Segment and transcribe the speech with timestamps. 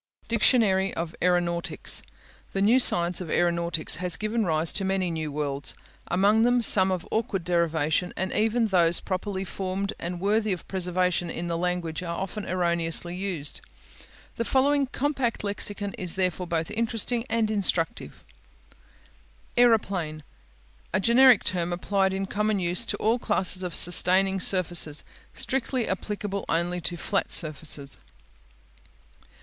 [0.29, 2.01] DICTIONARY OF AERONAUTICS
[2.53, 5.75] The new science of aeronautics has given rise to many new words,
[6.07, 11.29] among them some of awkward derivation, and even those properly formed and worthy of preservation
[11.29, 13.61] in the language are often erroneously used.
[14.37, 18.23] The following compact lexicon is therefore both interesting and instructive:
[19.55, 20.23] Aeroplane
[20.93, 25.05] A generic term applied in common use to all classes of sustaining surfaces;
[25.35, 27.99] strictly applicable only to flat surfaces.